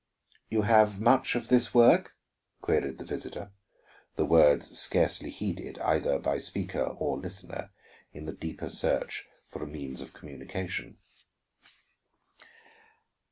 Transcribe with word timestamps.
"You 0.49 0.63
have 0.63 0.99
much 0.99 1.35
of 1.35 1.47
this 1.47 1.75
work?" 1.75 2.15
queried 2.59 2.97
the 2.97 3.05
visitor, 3.05 3.51
the 4.15 4.25
words 4.25 4.75
scarcely 4.79 5.29
heeded 5.29 5.77
either 5.77 6.17
by 6.17 6.39
speaker 6.39 6.81
or 6.97 7.19
listener 7.19 7.69
in 8.11 8.25
the 8.25 8.33
deeper 8.33 8.69
search 8.69 9.25
for 9.47 9.61
a 9.61 9.67
means 9.67 10.01
of 10.01 10.13
communication. 10.13 10.97